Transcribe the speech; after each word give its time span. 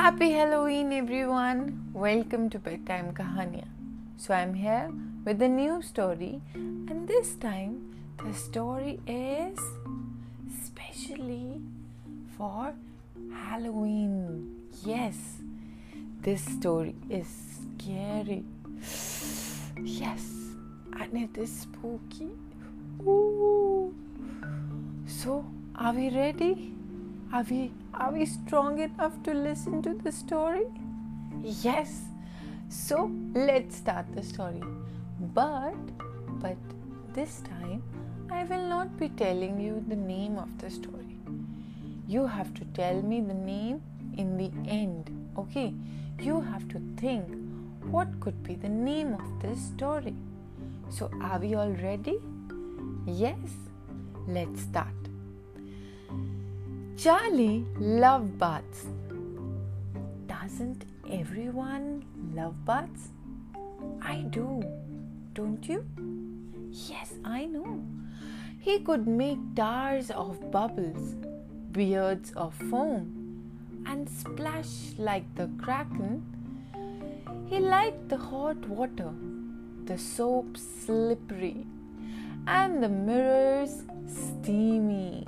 Happy 0.00 0.30
Halloween, 0.30 0.94
everyone! 0.94 1.90
Welcome 1.92 2.48
to 2.52 2.58
Bedtime 2.58 3.12
Kahania. 3.12 3.66
So, 4.16 4.32
I'm 4.32 4.54
here 4.54 4.90
with 5.26 5.42
a 5.42 5.48
new 5.48 5.82
story, 5.82 6.40
and 6.54 7.06
this 7.06 7.34
time 7.34 7.74
the 8.16 8.32
story 8.32 8.98
is 9.06 9.58
specially 10.64 11.60
for 12.38 12.72
Halloween. 13.30 14.70
Yes, 14.86 15.18
this 16.22 16.40
story 16.46 16.96
is 17.10 17.28
scary. 17.60 18.42
Yes, 19.84 20.24
and 20.98 21.24
it 21.28 21.36
is 21.36 21.52
spooky. 21.68 22.30
Ooh. 23.02 23.94
So, 25.06 25.44
are 25.76 25.92
we 25.92 26.08
ready? 26.08 26.72
Are 27.32 27.44
we 27.48 27.70
are 27.94 28.10
we 28.12 28.26
strong 28.26 28.80
enough 28.80 29.22
to 29.22 29.32
listen 29.32 29.82
to 29.82 29.94
the 29.94 30.10
story? 30.10 30.64
Yes. 31.42 32.02
So 32.68 33.08
let's 33.34 33.76
start 33.76 34.06
the 34.16 34.22
story. 34.24 34.62
But 35.34 35.76
but 36.40 36.56
this 37.14 37.40
time 37.42 37.84
I 38.32 38.42
will 38.44 38.66
not 38.66 38.98
be 38.98 39.10
telling 39.10 39.60
you 39.60 39.84
the 39.86 39.94
name 39.94 40.38
of 40.38 40.58
the 40.58 40.70
story. 40.70 41.20
You 42.08 42.26
have 42.26 42.52
to 42.54 42.64
tell 42.80 43.00
me 43.00 43.20
the 43.20 43.34
name 43.34 43.80
in 44.18 44.36
the 44.36 44.50
end. 44.68 45.10
Okay? 45.38 45.72
You 46.18 46.40
have 46.40 46.68
to 46.70 46.82
think 46.96 47.28
what 47.84 48.08
could 48.18 48.42
be 48.42 48.56
the 48.56 48.68
name 48.68 49.14
of 49.14 49.40
this 49.40 49.60
story. 49.60 50.16
So 50.88 51.08
are 51.22 51.38
we 51.38 51.54
all 51.54 51.70
ready? 51.70 52.18
Yes. 53.06 53.54
Let's 54.26 54.62
start. 54.62 54.99
Charlie 57.02 57.64
loved 57.78 58.38
baths. 58.38 58.84
Doesn't 60.26 60.84
everyone 61.10 62.04
love 62.34 62.62
baths? 62.66 63.08
I 64.02 64.16
do, 64.28 64.62
don't 65.32 65.66
you? 65.66 65.82
Yes, 66.70 67.14
I 67.24 67.46
know. 67.46 67.82
He 68.58 68.80
could 68.80 69.08
make 69.08 69.38
towers 69.56 70.10
of 70.10 70.50
bubbles, 70.50 71.14
beards 71.72 72.32
of 72.36 72.52
foam, 72.68 73.48
and 73.86 74.06
splash 74.06 74.92
like 74.98 75.24
the 75.36 75.48
kraken. 75.56 76.22
He 77.46 77.60
liked 77.60 78.10
the 78.10 78.18
hot 78.18 78.58
water, 78.68 79.14
the 79.86 79.96
soap 79.96 80.58
slippery, 80.58 81.64
and 82.46 82.82
the 82.82 82.90
mirrors 82.90 83.84
steamy. 84.06 85.24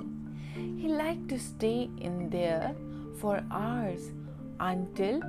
He 0.83 0.89
liked 0.89 1.29
to 1.29 1.39
stay 1.39 1.89
in 2.01 2.29
there 2.29 2.75
for 3.19 3.41
hours 3.49 4.11
until 4.59 5.21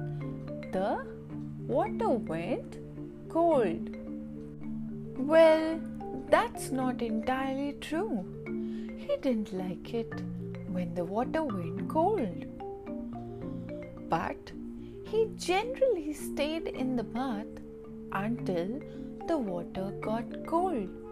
the 0.73 1.07
water 1.69 2.09
went 2.09 2.79
cold. 3.29 3.97
Well, 5.17 5.79
that's 6.29 6.73
not 6.73 7.03
entirely 7.03 7.77
true. 7.81 8.25
He 8.99 9.17
didn't 9.23 9.53
like 9.53 9.95
it 9.95 10.13
when 10.73 10.93
the 10.97 11.05
water 11.05 11.45
went 11.45 11.89
cold. 11.89 12.47
But 14.09 14.51
he 15.05 15.29
generally 15.37 16.15
stayed 16.15 16.67
in 16.67 16.97
the 16.97 17.05
bath 17.05 17.63
until 18.11 18.81
the 19.29 19.39
water 19.39 19.93
got 20.01 20.47
cold 20.49 21.04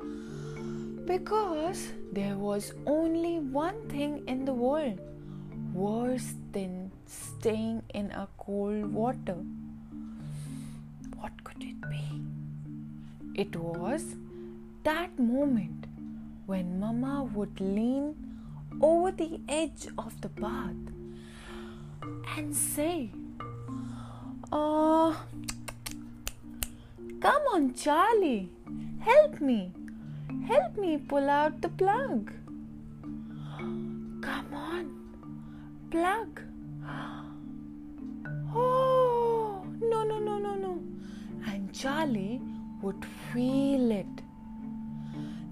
because 1.06 1.88
there 2.12 2.36
was 2.36 2.72
only 2.86 3.38
one 3.38 3.88
thing 3.88 4.22
in 4.26 4.44
the 4.44 4.52
world 4.52 5.00
worse 5.72 6.34
than 6.52 6.92
staying 7.06 7.82
in 7.94 8.10
a 8.12 8.28
cold 8.38 8.92
water. 8.92 9.36
What 11.18 11.32
could 11.44 11.62
it 11.62 11.80
be? 11.80 12.22
It 13.34 13.56
was 13.56 14.16
that 14.84 15.18
moment 15.18 15.86
when 16.46 16.78
Mama 16.78 17.24
would 17.24 17.60
lean 17.60 18.14
over 18.80 19.10
the 19.12 19.40
edge 19.48 19.88
of 19.96 20.20
the 20.20 20.28
bath 20.28 20.76
and 22.36 22.54
say, 22.54 23.10
Oh, 24.50 25.16
come 27.20 27.42
on, 27.54 27.74
Charlie, 27.74 28.50
help 29.00 29.40
me. 29.40 29.72
Help 30.46 30.76
me 30.76 30.98
pull 30.98 31.30
out 31.30 31.60
the 31.60 31.68
plug. 31.68 32.32
Come 34.20 34.54
on, 34.54 34.84
plug. 35.90 36.40
Oh, 38.54 39.64
no, 39.80 40.04
no, 40.04 40.18
no, 40.18 40.36
no, 40.36 40.54
no. 40.54 40.78
And 41.46 41.72
Charlie 41.72 42.38
would 42.82 43.02
feel 43.32 43.90
it. 43.90 44.22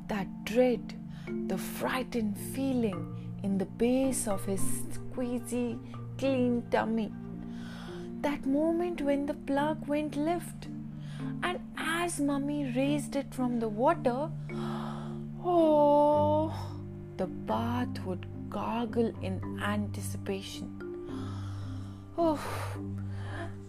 That 0.08 0.28
dread, 0.44 0.94
the 1.46 1.56
frightened 1.56 2.36
feeling 2.36 3.06
in 3.42 3.56
the 3.56 3.64
base 3.64 4.28
of 4.28 4.44
his 4.44 4.60
squeezy, 4.60 5.78
clean 6.18 6.62
tummy. 6.70 7.10
That 8.20 8.44
moment 8.44 9.00
when 9.00 9.24
the 9.24 9.34
plug 9.34 9.86
went 9.86 10.14
lift. 10.16 10.68
And 11.42 11.58
as 11.78 12.20
mummy 12.20 12.72
raised 12.76 13.16
it 13.16 13.32
from 13.32 13.60
the 13.60 13.68
water, 13.68 14.30
Oh, 15.44 16.52
the 17.16 17.26
bath 17.26 18.04
would 18.04 18.26
gargle 18.50 19.12
in 19.22 19.60
anticipation. 19.62 20.68
Oh, 22.18 22.38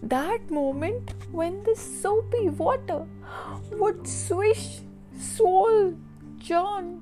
that 0.02 0.50
moment 0.50 1.14
when 1.30 1.62
the 1.64 1.74
soapy 1.74 2.50
water 2.50 3.06
would 3.72 4.06
swish, 4.06 4.80
swirl, 5.18 5.94
John, 6.38 7.00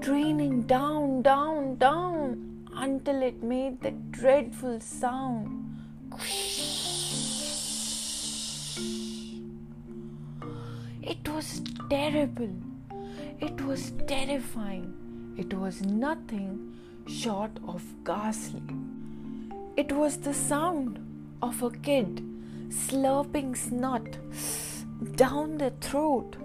draining 0.00 0.62
down, 0.62 1.22
down, 1.22 1.76
down 1.76 2.68
until 2.74 3.22
it 3.22 3.42
made 3.42 3.80
that 3.80 4.12
dreadful 4.12 4.80
sound. 4.80 5.64
It 11.02 11.28
was 11.28 11.62
terrible. 11.88 12.75
It 13.38 13.60
was 13.60 13.92
terrifying. 14.06 15.34
It 15.36 15.52
was 15.52 15.82
nothing 15.82 16.74
short 17.06 17.50
of 17.68 17.82
ghastly. 18.02 18.62
It 19.76 19.92
was 19.92 20.16
the 20.16 20.32
sound 20.32 20.98
of 21.42 21.62
a 21.62 21.70
kid 21.70 22.22
slurping 22.70 23.54
snot 23.54 24.06
down 25.16 25.58
the 25.58 25.70
throat, 25.82 26.36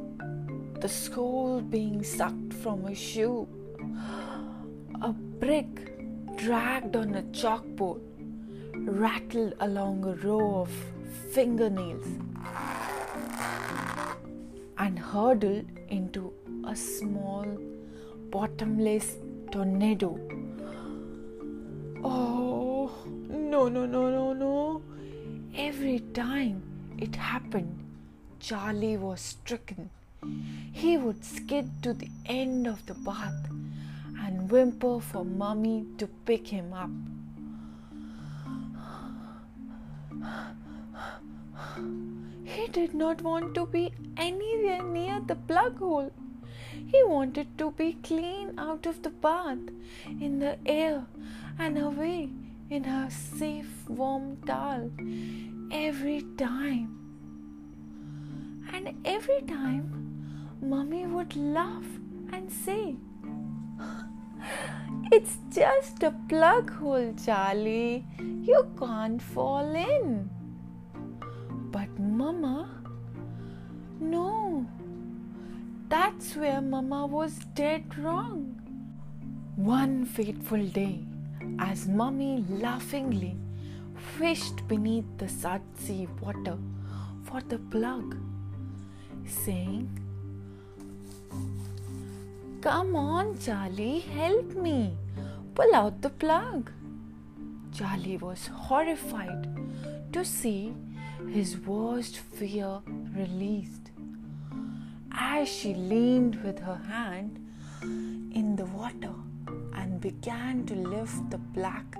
the 0.81 0.89
sole 0.89 1.61
being 1.61 2.03
sucked 2.03 2.53
from 2.53 2.85
a 2.85 2.93
shoe, 2.93 3.47
a 5.01 5.13
brick 5.13 5.97
dragged 6.35 6.97
on 6.97 7.15
a 7.15 7.23
chalkboard, 7.23 8.01
rattled 8.75 9.53
along 9.61 10.03
a 10.03 10.15
row 10.27 10.61
of 10.63 10.71
fingernails, 11.31 12.05
and 14.77 14.99
hurtled 14.99 15.65
into 15.87 16.33
a 16.65 16.75
small, 16.75 17.45
bottomless 18.29 19.17
tornado. 19.51 20.19
Oh, 22.03 22.91
no, 23.29 23.67
no, 23.67 23.85
no, 23.85 24.09
no, 24.09 24.33
no. 24.33 24.81
Every 25.55 25.99
time 26.13 26.63
it 26.97 27.15
happened, 27.15 27.77
Charlie 28.39 28.97
was 28.97 29.21
stricken. 29.21 29.89
He 30.71 30.97
would 30.97 31.25
skid 31.25 31.83
to 31.83 31.93
the 31.93 32.09
end 32.25 32.67
of 32.67 32.85
the 32.85 32.93
bath 32.93 33.49
and 34.19 34.49
whimper 34.49 34.99
for 34.99 35.25
Mummy 35.25 35.85
to 35.97 36.07
pick 36.25 36.47
him 36.47 36.73
up. 36.73 36.89
He 42.45 42.67
did 42.67 42.93
not 42.93 43.21
want 43.21 43.55
to 43.55 43.65
be 43.65 43.91
anywhere 44.17 44.83
near 44.83 45.19
the 45.21 45.35
plug 45.35 45.77
hole. 45.79 46.11
He 46.87 47.03
wanted 47.03 47.57
to 47.57 47.71
be 47.71 47.93
clean 48.03 48.53
out 48.57 48.85
of 48.85 49.01
the 49.01 49.09
bath, 49.09 49.59
in 50.19 50.39
the 50.39 50.57
air, 50.65 51.05
and 51.59 51.77
away 51.77 52.29
in 52.69 52.83
her 52.85 53.09
safe 53.09 53.89
warm 53.89 54.37
towel 54.45 54.89
every 55.71 56.23
time. 56.37 56.97
And 58.73 58.93
every 59.05 59.41
time, 59.41 59.85
Mummy 60.61 61.05
would 61.05 61.35
laugh 61.35 61.85
and 62.31 62.51
say, 62.51 62.95
It's 65.11 65.37
just 65.49 66.03
a 66.03 66.11
plug 66.29 66.71
hole, 66.71 67.13
Charlie. 67.25 68.05
You 68.19 68.65
can't 68.79 69.21
fall 69.21 69.75
in. 69.75 70.29
But, 71.71 71.99
Mama, 71.99 72.69
no, 73.99 74.65
that's 75.91 76.37
where 76.37 76.61
Mama 76.61 77.05
was 77.05 77.33
dead 77.53 77.97
wrong. 77.97 78.57
One 79.57 80.05
fateful 80.05 80.65
day, 80.67 81.03
as 81.59 81.85
Mummy 81.85 82.45
laughingly 82.49 83.35
fished 84.17 84.65
beneath 84.69 85.09
the 85.17 85.27
salty 85.27 86.07
water 86.21 86.57
for 87.25 87.41
the 87.41 87.57
plug, 87.57 88.15
saying, 89.25 89.89
Come 92.61 92.95
on, 92.95 93.37
Charlie, 93.39 93.99
help 93.99 94.55
me. 94.55 94.93
Pull 95.55 95.75
out 95.75 96.01
the 96.01 96.09
plug. 96.09 96.71
Charlie 97.73 98.17
was 98.17 98.47
horrified 98.47 99.47
to 100.13 100.23
see 100.23 100.73
his 101.29 101.57
worst 101.57 102.17
fear 102.17 102.79
released. 103.13 103.80
As 105.41 105.49
she 105.49 105.73
leaned 105.73 106.35
with 106.43 106.59
her 106.59 106.79
hand 106.87 107.39
in 107.81 108.55
the 108.55 108.65
water 108.65 109.15
and 109.73 109.99
began 109.99 110.67
to 110.67 110.75
lift 110.75 111.31
the 111.31 111.39
black, 111.39 111.97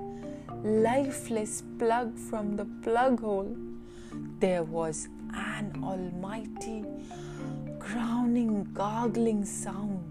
lifeless 0.64 1.64
plug 1.80 2.16
from 2.20 2.56
the 2.56 2.66
plug 2.84 3.20
hole, 3.22 3.58
there 4.40 4.64
was 4.64 5.10
an 5.34 5.74
almighty, 5.84 6.86
crowning, 7.80 8.68
gargling 8.76 9.44
sound. 9.44 10.04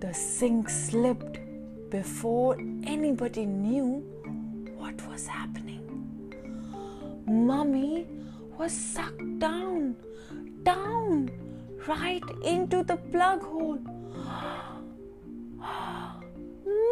The 0.00 0.12
sink 0.12 0.68
slipped 0.68 1.38
before 1.88 2.58
anybody 2.84 3.46
knew 3.46 4.04
what 4.76 5.00
was 5.08 5.26
happening. 5.26 5.80
Mummy 7.26 8.06
was 8.58 8.72
sucked 8.72 9.38
down, 9.38 9.96
down, 10.66 11.30
right 11.86 12.28
into 12.42 12.82
the 12.82 12.96
plug 12.96 13.42
hole. 13.42 13.78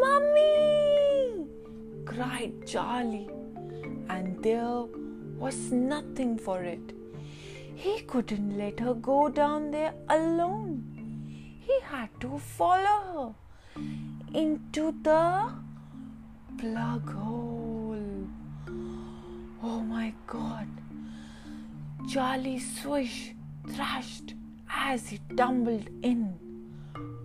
Mummy! 0.03 1.47
cried 2.05 2.53
Charlie, 2.67 3.29
and 4.09 4.43
there 4.43 4.85
was 5.37 5.73
nothing 5.73 6.39
for 6.39 6.63
it. 6.63 6.93
He 7.75 8.01
couldn't 8.03 8.57
let 8.57 8.79
her 8.79 8.95
go 8.95 9.29
down 9.29 9.71
there 9.73 9.95
alone. 10.09 10.71
He 11.69 11.79
had 11.83 12.09
to 12.21 12.39
follow 12.39 13.35
her 13.75 13.83
into 14.43 14.93
the 15.03 15.53
plug 16.59 17.11
hole. 17.13 18.05
Oh 19.63 19.81
my 19.81 20.13
god. 20.27 20.69
Charlie 22.09 22.61
swished, 22.61 23.33
thrashed 23.69 24.35
as 24.71 25.09
he 25.09 25.21
tumbled 25.37 25.89
in. 26.03 26.39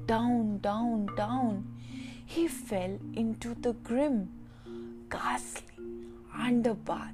Down, 0.06 0.60
down, 0.60 1.08
down. 1.16 1.68
He 2.26 2.48
fell 2.48 2.98
into 3.14 3.56
the 3.56 3.74
grim, 3.74 4.30
ghastly 5.10 5.84
underbath. 6.36 7.14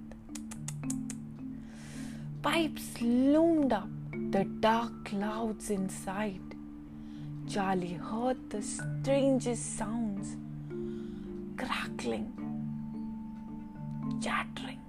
Pipes 2.41 3.01
loomed 3.01 3.73
up, 3.73 3.89
the 4.31 4.43
dark 4.59 5.05
clouds 5.05 5.69
inside. 5.69 6.41
Charlie 7.47 7.93
heard 7.93 8.49
the 8.49 8.61
strangest 8.61 9.77
sounds 9.77 10.35
crackling, 11.57 12.31
chattering, 14.21 14.81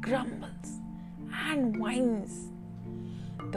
grumbles, 0.00 0.80
and 1.48 1.76
whines. 1.78 2.50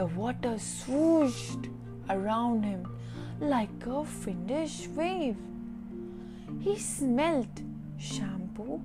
The 0.00 0.06
water 0.06 0.54
swooshed 0.56 1.68
around 2.08 2.62
him 2.62 2.86
like 3.38 3.84
a 3.84 4.02
fiendish 4.02 4.88
wave. 4.96 5.36
He 6.58 6.78
smelt 6.78 7.60
shampoo 7.98 8.80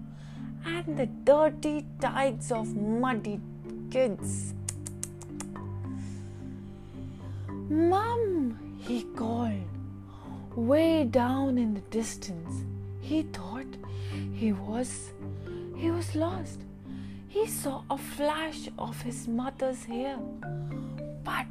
and 0.66 0.98
the 0.98 1.06
dirty 1.06 1.86
tides 2.02 2.52
of 2.52 2.76
muddy 2.76 3.40
kids. 3.90 4.54
Mum, 7.70 8.60
he 8.78 9.04
called. 9.16 9.70
Way 10.54 11.06
down 11.06 11.58
in 11.58 11.76
the 11.76 11.86
distance, 12.00 12.66
he 13.00 13.22
thought 13.22 13.78
he 14.34 14.52
was 14.52 15.14
he 15.78 15.92
was 15.92 16.14
lost. 16.14 16.60
He 17.30 17.48
saw 17.48 17.84
a 17.90 17.98
flash 17.98 18.68
of 18.78 19.02
his 19.02 19.30
mother's 19.30 19.86
hair, 19.86 20.18
but 21.26 21.48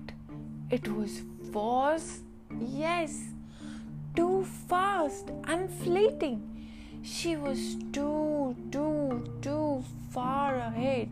it 0.71 0.89
was 0.89 1.23
was 1.55 2.23
yes, 2.61 3.13
too 4.17 4.45
fast 4.69 5.31
and 5.45 5.71
fleeting. 5.71 6.41
She 7.03 7.37
was 7.37 7.77
too, 7.93 8.57
too, 8.73 9.25
too 9.41 9.85
far 10.11 10.57
ahead. 10.57 11.11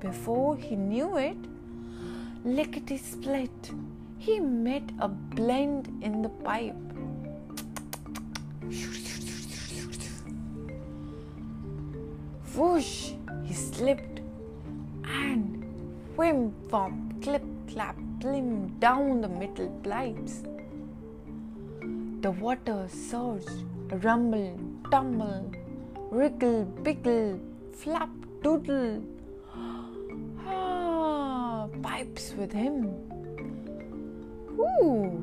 Before 0.00 0.56
he 0.56 0.76
knew 0.76 1.16
it, 1.16 1.38
lickety 2.44 2.98
split 2.98 3.70
he 4.18 4.38
met 4.38 4.82
a 4.98 5.08
blend 5.08 5.88
in 6.02 6.22
the 6.22 6.28
pipe. 6.28 6.74
Whoosh! 12.54 13.12
He 13.44 13.54
slipped 13.54 14.20
and 15.06 15.64
whim 16.16 16.52
bump, 16.68 17.22
clip 17.22 17.44
clap, 17.68 17.96
plim 18.20 18.68
down 18.80 19.20
the 19.20 19.28
metal 19.28 19.68
pipes. 19.82 20.42
The 22.20 22.30
water 22.30 22.88
surged, 22.88 23.64
rumble, 24.04 24.58
tumble, 24.90 25.52
wriggle, 26.10 26.64
biggle, 26.82 27.38
flap, 27.72 28.10
doodle. 28.42 29.04
Ah, 30.46 31.68
pipes 31.82 32.32
with 32.38 32.52
him. 32.52 32.86
Ooh, 34.58 35.22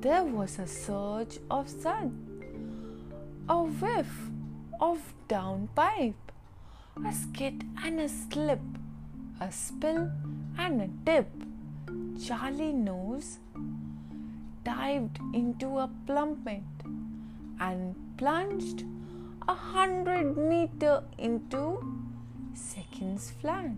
there 0.00 0.24
was 0.24 0.58
a 0.58 0.66
surge 0.66 1.38
of 1.50 1.68
sun, 1.68 2.06
a 3.48 3.62
whiff 3.62 4.30
of 4.80 4.98
downpipe, 5.28 6.14
a 7.04 7.12
skid 7.12 7.64
and 7.82 8.00
a 8.00 8.08
slip, 8.08 8.60
a 9.40 9.50
spill 9.52 10.10
and 10.58 10.82
a 10.82 10.86
dip. 10.86 11.30
Charlie 12.24 12.72
Nose 12.72 13.38
dived 14.64 15.18
into 15.32 15.78
a 15.78 15.90
plummet 16.06 16.62
and 17.60 17.94
plunged 18.16 18.84
a 19.46 19.54
hundred 19.54 20.36
meter 20.36 21.02
into 21.18 21.62
seconds 22.54 23.32
flat. 23.40 23.76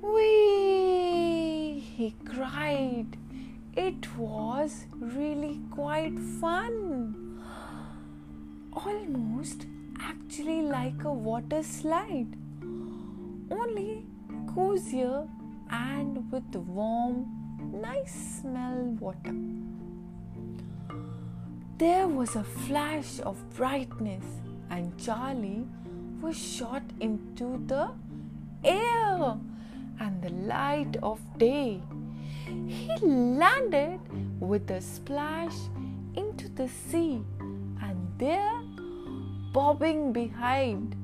Wee! 0.00 1.80
He 1.80 2.14
cried. 2.24 3.16
It 3.74 4.16
was 4.16 4.86
really 4.92 5.60
quite 5.70 6.18
fun. 6.40 7.42
Almost 8.72 9.66
actually 10.00 10.62
like 10.62 11.04
a 11.04 11.12
water 11.12 11.62
slide, 11.62 12.36
only 13.50 14.06
cozier 14.54 15.26
and 15.70 16.30
with 16.30 16.54
warm, 16.54 17.26
nice 17.72 18.40
smell 18.40 18.96
water. 19.00 19.34
There 21.78 22.08
was 22.08 22.36
a 22.36 22.44
flash 22.44 23.20
of 23.20 23.36
brightness, 23.54 24.24
and 24.70 24.96
Charlie 24.98 25.66
was 26.22 26.36
shot 26.36 26.82
into 27.00 27.62
the 27.66 27.90
air 28.64 29.36
and 30.00 30.22
the 30.22 30.30
light 30.30 30.96
of 31.02 31.20
day. 31.38 31.82
He 32.66 32.96
landed 33.02 34.00
with 34.40 34.70
a 34.70 34.80
splash 34.80 35.54
into 36.14 36.48
the 36.48 36.68
sea, 36.68 37.22
and 37.82 37.98
there, 38.16 38.58
bobbing 39.52 40.12
behind, 40.12 40.96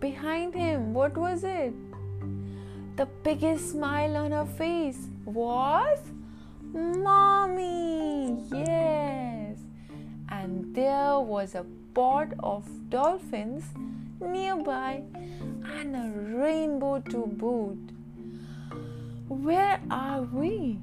behind 0.00 0.54
him, 0.54 0.92
what 0.92 1.16
was 1.16 1.44
it? 1.44 1.72
The 2.96 3.06
biggest 3.24 3.72
smile 3.72 4.16
on 4.16 4.30
her 4.30 4.46
face 4.46 5.08
was 5.24 5.98
Mommy! 6.72 8.38
Yes! 8.52 9.58
And 10.28 10.72
there 10.72 11.18
was 11.18 11.56
a 11.56 11.66
pod 11.92 12.34
of 12.38 12.64
dolphins 12.90 13.64
nearby 14.20 15.02
and 15.12 15.96
a 15.96 16.36
rainbow 16.36 17.00
to 17.00 17.26
boot. 17.26 17.90
Where 19.26 19.80
are 19.90 20.22
we? 20.22 20.78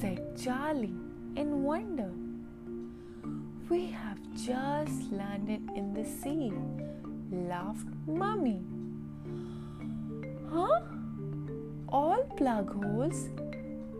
said 0.00 0.36
Charlie 0.36 0.96
in 1.36 1.62
wonder. 1.62 2.10
We 3.68 3.86
have 3.86 4.18
just 4.34 5.12
landed 5.12 5.62
in 5.76 5.94
the 5.94 6.04
sea, 6.04 6.52
laughed 7.30 7.86
Mummy. 8.08 8.62
Huh? 10.52 10.80
All 11.88 12.24
plug 12.36 12.74
holes 12.74 13.28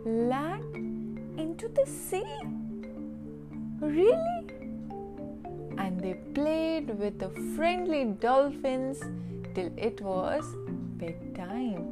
land 0.04 1.38
into 1.38 1.68
the 1.68 1.86
sea? 1.86 2.24
Really? 3.80 4.62
and 5.78 6.00
they 6.00 6.14
played 6.34 6.90
with 6.98 7.18
the 7.18 7.30
friendly 7.56 8.04
dolphins 8.04 9.00
till 9.54 9.70
it 9.76 10.00
was 10.00 10.44
bedtime. 10.96 11.86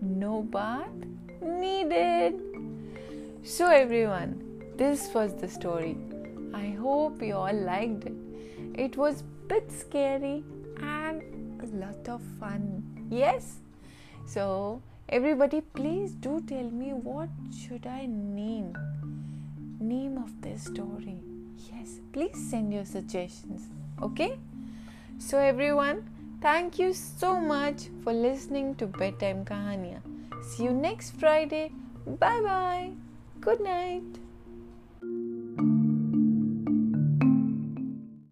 No 0.00 0.42
bath 0.42 0.88
needed. 1.40 2.40
So, 3.42 3.68
everyone, 3.68 4.62
this 4.76 5.12
was 5.14 5.34
the 5.34 5.48
story. 5.48 5.96
I 6.54 6.70
hope 6.70 7.22
you 7.22 7.34
all 7.34 7.52
liked 7.52 8.04
it. 8.04 8.14
It 8.74 8.96
was 8.96 9.22
a 9.22 9.24
bit 9.48 9.70
scary 9.72 10.44
and 10.80 11.22
a 11.62 11.66
lot 11.76 12.08
of 12.08 12.20
fun. 12.38 12.91
Yes? 13.12 13.58
So, 14.24 14.80
everybody, 15.06 15.60
please 15.60 16.12
do 16.12 16.40
tell 16.46 16.70
me 16.70 16.94
what 16.94 17.28
should 17.54 17.86
I 17.86 18.06
name? 18.06 18.72
Name 19.78 20.16
of 20.16 20.40
this 20.40 20.64
story. 20.64 21.18
Yes, 21.70 22.00
please 22.14 22.38
send 22.48 22.72
your 22.72 22.86
suggestions. 22.86 23.68
Okay? 24.00 24.38
So, 25.18 25.36
everyone, 25.36 26.08
thank 26.40 26.78
you 26.78 26.94
so 26.94 27.38
much 27.38 27.88
for 28.02 28.14
listening 28.14 28.76
to 28.76 28.86
Bedtime 28.86 29.44
Kahania. 29.44 30.00
See 30.42 30.64
you 30.64 30.72
next 30.72 31.10
Friday. 31.20 31.70
Bye 32.06 32.40
bye. 32.40 32.90
Good 33.40 33.60
night. 33.60 34.21